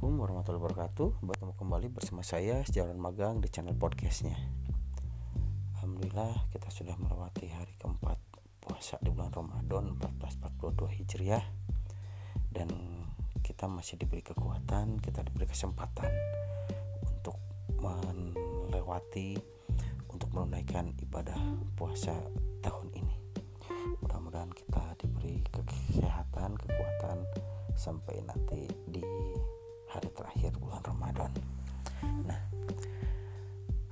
[0.00, 1.08] Assalamualaikum warahmatullahi wabarakatuh.
[1.28, 4.32] Bertemu kembali bersama saya Sejauhan Magang di channel podcastnya.
[5.76, 8.16] Alhamdulillah kita sudah melewati hari keempat
[8.64, 11.44] puasa di bulan Ramadan 1442 Hijriah.
[12.48, 12.72] Dan
[13.44, 16.08] kita masih diberi kekuatan, kita diberi kesempatan
[17.04, 17.36] Untuk
[17.76, 19.36] melewati,
[20.08, 21.36] untuk menunaikan ibadah
[21.76, 22.16] puasa
[22.64, 23.16] tahun ini.
[24.00, 27.20] Mudah-mudahan kita diberi kesehatan, kekuatan
[27.76, 28.79] sampai nanti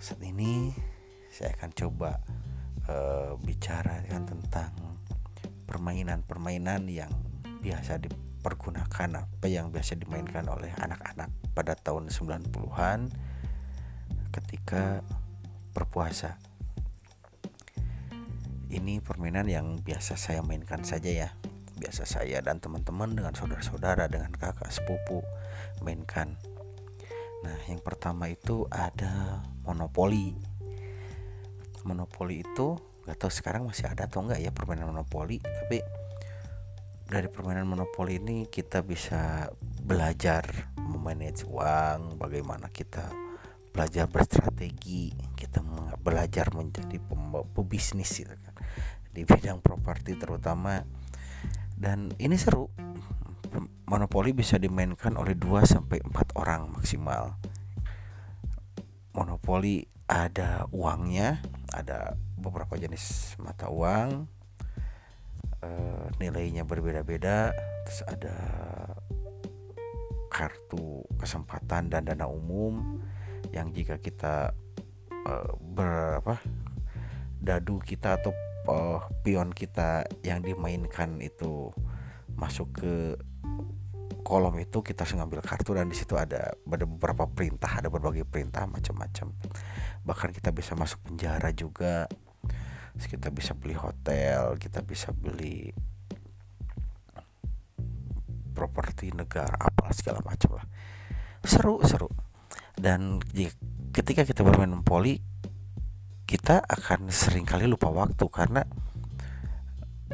[0.09, 0.73] saat ini
[1.29, 2.17] saya akan coba
[2.89, 4.73] uh, bicara kan tentang
[5.69, 7.13] permainan-permainan yang
[7.61, 13.13] biasa dipergunakan apa yang biasa dimainkan oleh anak-anak pada tahun 90-an
[14.33, 15.05] ketika
[15.77, 16.41] berpuasa.
[18.73, 21.29] Ini permainan yang biasa saya mainkan saja ya
[21.77, 25.21] biasa saya dan teman-teman dengan saudara-saudara dengan kakak sepupu
[25.85, 26.41] mainkan.
[27.45, 30.33] Nah, yang pertama itu ada monopoli.
[31.85, 35.85] Monopoli itu nggak tahu sekarang masih ada atau enggak ya permainan monopoli, tapi
[37.09, 39.49] dari permainan monopoli ini kita bisa
[39.85, 43.09] belajar memanage uang, bagaimana kita
[43.73, 45.61] belajar berstrategi, kita
[46.01, 46.97] belajar menjadi
[47.53, 48.57] pebisnis gitu kan
[49.19, 50.85] di bidang properti terutama
[51.75, 52.71] dan ini seru
[53.89, 57.35] monopoli bisa dimainkan oleh 2 sampai 4 orang maksimal
[59.19, 61.43] monopoli ada uangnya
[61.75, 64.31] ada beberapa jenis mata uang
[65.59, 65.71] e,
[66.23, 67.51] nilainya berbeda-beda
[67.83, 68.37] terus ada
[70.31, 73.03] kartu kesempatan dan dana umum
[73.51, 74.55] yang jika kita
[75.11, 75.35] e,
[75.75, 76.39] berapa
[77.43, 78.31] dadu kita atau
[78.69, 81.73] uh, pion kita yang dimainkan itu
[82.37, 82.95] masuk ke
[84.29, 88.29] kolom itu kita harus ngambil kartu dan di situ ada ada beberapa perintah ada berbagai
[88.29, 89.33] perintah macam-macam.
[90.05, 92.05] Bahkan kita bisa masuk penjara juga.
[92.93, 95.73] Terus kita bisa beli hotel kita bisa beli
[98.53, 100.67] properti negara apa segala macam lah.
[101.49, 102.13] Seru seru.
[102.77, 103.25] Dan
[103.97, 105.25] ketika kita bermain poli
[106.29, 108.61] kita akan sering kali lupa waktu karena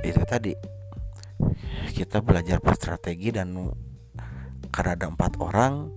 [0.06, 0.54] itu tadi
[1.90, 3.50] kita belajar berstrategi dan
[4.74, 5.94] karena ada empat orang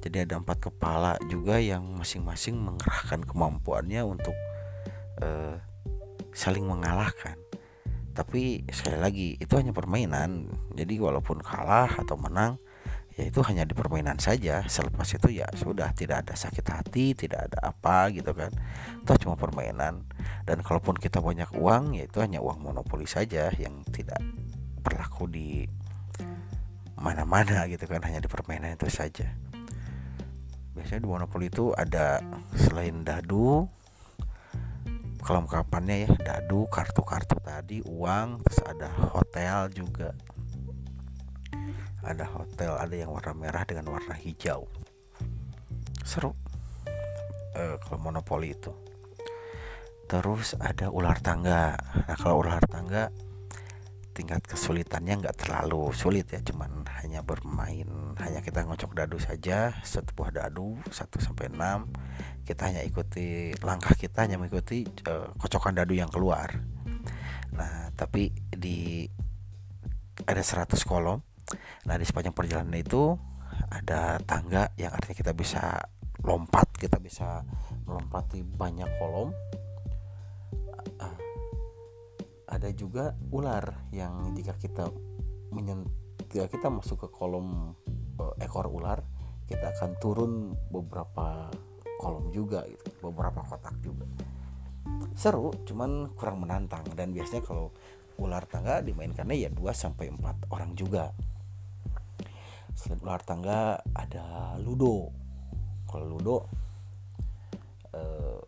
[0.00, 4.32] jadi ada empat kepala juga yang masing-masing mengerahkan kemampuannya untuk
[5.20, 5.60] uh,
[6.32, 7.36] saling mengalahkan.
[8.16, 10.48] Tapi sekali lagi itu hanya permainan.
[10.72, 12.56] Jadi walaupun kalah atau menang
[13.12, 14.64] ya itu hanya di permainan saja.
[14.72, 18.48] Selepas itu ya sudah tidak ada sakit hati tidak ada apa gitu kan.
[19.04, 20.08] Itu cuma permainan.
[20.48, 24.18] Dan kalaupun kita banyak uang ya itu hanya uang monopoli saja yang tidak
[24.80, 25.68] berlaku di
[27.00, 29.32] mana-mana gitu kan hanya di permainan itu saja.
[30.76, 32.20] Biasanya di monopoli itu ada
[32.52, 33.64] selain dadu
[35.20, 40.12] kelengkapannya ya dadu kartu-kartu tadi uang terus ada hotel juga.
[42.04, 44.68] Ada hotel ada yang warna merah dengan warna hijau.
[46.04, 46.36] Seru
[47.56, 48.72] e, kalau monopoli itu.
[50.04, 51.76] Terus ada ular tangga.
[51.76, 53.08] Nah kalau ular tangga
[54.20, 57.88] tingkat kesulitannya nggak terlalu sulit ya cuman hanya bermain
[58.20, 63.94] hanya kita ngocok dadu saja satu buah dadu 1 sampai 6 kita hanya ikuti langkah
[63.94, 66.50] kita hanya mengikuti uh, kocokan dadu yang keluar.
[67.54, 69.06] Nah tapi di
[70.26, 71.22] ada 100 kolom.
[71.86, 73.14] Nah di sepanjang perjalanan itu
[73.70, 75.78] ada tangga yang artinya kita bisa
[76.26, 77.46] lompat, kita bisa
[77.86, 79.30] melompati banyak kolom.
[81.00, 81.16] Ah,
[82.50, 84.90] ada juga ular yang jika kita
[85.54, 87.74] menyentuh kita masuk ke kolom
[88.22, 89.02] uh, ekor ular,
[89.50, 90.32] kita akan turun
[90.70, 91.50] beberapa
[91.98, 94.06] kolom juga gitu, beberapa kotak juga.
[95.18, 96.86] Seru, cuman kurang menantang.
[96.94, 97.74] Dan biasanya kalau
[98.20, 101.12] ular tangga dimainkannya ya 2 sampai 4 orang juga.
[102.72, 105.12] Selain ular tangga ada ludo.
[105.84, 106.36] Kalau ludo
[107.92, 108.40] eh,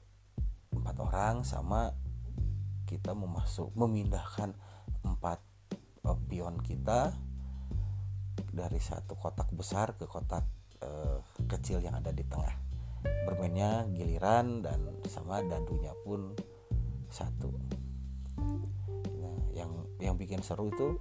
[0.72, 1.90] empat orang sama
[2.86, 4.54] kita memasuk memindahkan
[5.02, 5.40] empat
[6.06, 7.12] eh, pion kita
[8.52, 10.44] dari satu kotak besar ke kotak
[10.80, 11.18] eh,
[11.48, 12.52] kecil yang ada di tengah.
[13.26, 16.36] Bermainnya giliran dan sama dadunya pun
[17.10, 17.50] satu.
[19.20, 20.96] Nah yang yang bikin seru itu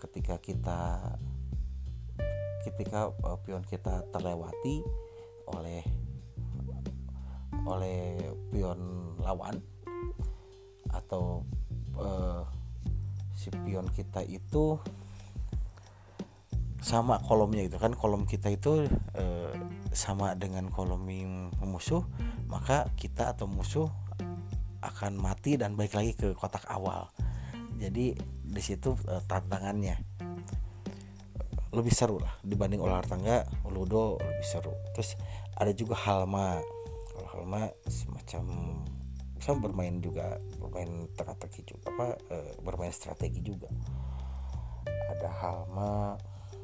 [0.00, 0.80] ketika kita
[2.64, 4.84] ketika uh, pion kita terlewati
[5.48, 5.84] oleh
[7.64, 8.20] oleh
[8.52, 8.80] pion
[9.20, 9.60] lawan
[10.92, 11.44] atau
[11.96, 12.44] uh,
[13.36, 14.76] si pion kita itu
[16.80, 17.92] sama kolomnya gitu kan.
[17.92, 19.52] Kolom kita itu eh,
[19.92, 21.06] sama dengan kolom
[21.64, 22.02] musuh
[22.50, 23.86] maka kita atau musuh
[24.80, 27.12] akan mati dan balik lagi ke kotak awal.
[27.76, 29.96] Jadi di situ eh, tantangannya.
[31.70, 33.36] Lebih seru lah dibanding olahraga tangga
[33.70, 34.74] ludo lebih seru.
[34.96, 35.14] Terus
[35.54, 36.58] ada juga halma.
[37.14, 38.44] Kalau halma semacam
[39.38, 43.70] bisa bermain juga bermain teka-teki juga apa eh, bermain strategi juga.
[45.14, 46.18] Ada halma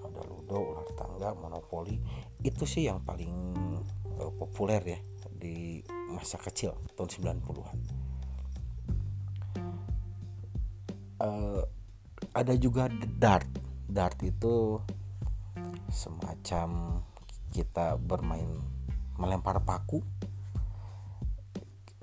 [0.06, 1.98] ada ludo ular tangga monopoli
[2.42, 3.32] itu sih yang paling
[4.18, 5.00] uh, populer ya
[5.36, 8.06] di masa kecil tahun 90-an
[11.20, 11.62] uh, eh,
[12.36, 13.48] ada juga dart.
[13.86, 14.80] Dart itu
[15.88, 17.00] semacam
[17.54, 18.50] kita bermain
[19.16, 20.04] melempar paku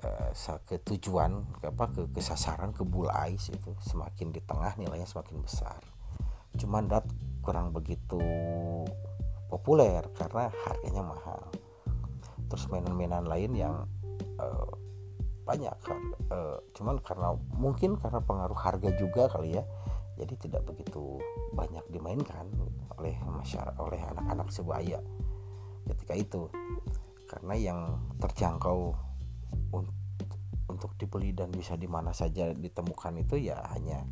[0.02, 4.74] uh, ke tujuan ke apa ke, ke sasaran ke bull eyes itu semakin di tengah
[4.74, 5.78] nilainya semakin besar.
[6.58, 7.06] Cuman dart
[7.44, 8.18] kurang begitu
[9.52, 11.40] populer karena harganya mahal.
[12.48, 13.84] Terus mainan-mainan lain yang
[14.40, 14.72] uh,
[15.44, 16.00] banyak kan
[16.32, 19.64] uh, cuman karena mungkin karena pengaruh harga juga kali ya
[20.16, 21.20] jadi tidak begitu
[21.52, 22.48] banyak dimainkan
[22.96, 25.02] oleh masyarakat oleh anak-anak sebaya
[25.90, 26.42] ketika itu.
[27.26, 27.80] Karena yang
[28.22, 28.94] terjangkau
[30.70, 34.06] untuk dibeli dan bisa di mana saja ditemukan itu ya hanya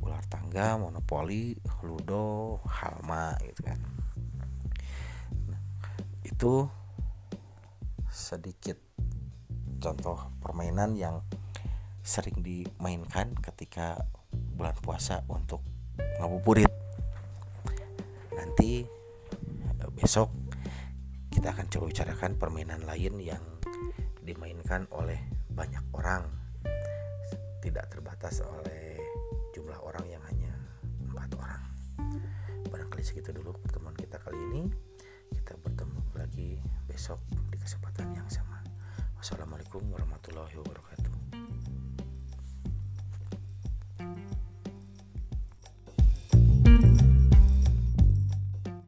[0.00, 3.80] ular tangga, monopoli, ludo, halma gitu kan.
[5.50, 5.60] Nah,
[6.24, 6.68] itu
[8.08, 8.80] sedikit
[9.80, 11.20] contoh permainan yang
[12.00, 14.06] sering dimainkan ketika
[14.56, 15.60] bulan puasa untuk
[16.22, 16.70] ngabuburit.
[18.32, 18.86] Nanti
[19.82, 20.32] eh, besok
[21.28, 23.42] kita akan coba bicarakan permainan lain yang
[24.24, 25.20] dimainkan oleh
[25.52, 26.26] banyak orang
[27.62, 28.98] tidak terbatas oleh
[29.50, 30.45] jumlah orang yang hanya
[32.86, 34.70] barangkali segitu dulu pertemuan kita kali ini.
[35.34, 37.18] Kita bertemu lagi besok
[37.50, 38.62] di kesempatan yang sama.
[39.18, 40.95] Wassalamualaikum warahmatullahi wabarakatuh